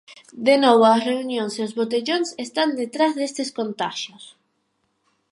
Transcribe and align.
De 0.47 0.55
novo 0.63 0.85
as 0.95 1.05
reunións 1.09 1.53
e 1.59 1.61
os 1.67 1.75
botellóns 1.79 2.29
están 2.45 2.69
detrás 2.81 3.13
destes 3.19 3.49
contaxios. 3.59 4.23